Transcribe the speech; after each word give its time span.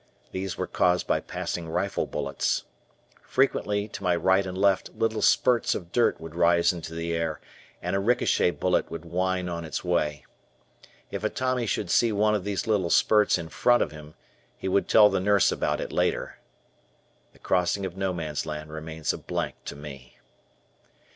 These 0.31 0.57
were 0.57 0.65
caused 0.65 1.05
by 1.05 1.19
passing 1.19 1.69
rifle 1.69 2.07
bullets. 2.07 2.63
Frequently, 3.21 3.87
to 3.89 4.01
my 4.01 4.15
right 4.15 4.47
and 4.47 4.57
left, 4.57 4.89
little 4.95 5.21
spurts 5.21 5.75
of 5.75 5.91
dirt 5.91 6.19
would 6.19 6.33
rise 6.33 6.73
into 6.73 6.95
the 6.95 7.13
air, 7.13 7.39
and 7.83 7.95
a 7.95 7.99
ricochet 7.99 8.49
bullet 8.49 8.89
would 8.89 9.05
whine 9.05 9.47
on 9.47 9.63
its 9.63 9.83
way. 9.83 10.25
If 11.11 11.23
a 11.23 11.29
Tommy 11.29 11.67
should 11.67 11.91
see 11.91 12.11
one 12.11 12.33
of 12.33 12.43
these 12.43 12.65
little 12.65 12.89
spurts 12.89 13.37
in 13.37 13.49
front 13.49 13.83
of 13.83 13.91
him, 13.91 14.15
he 14.57 14.67
would 14.67 14.87
tell 14.87 15.07
the 15.09 15.19
nurse 15.19 15.51
about 15.51 15.79
it 15.79 15.91
later. 15.91 16.39
The 17.33 17.37
crossing 17.37 17.85
of 17.85 17.95
No 17.95 18.11
Man's 18.11 18.47
Land 18.47 18.71
remains 18.71 19.13
a 19.13 19.19
blank 19.19 19.53
to 19.65 19.75
me. 19.75 20.17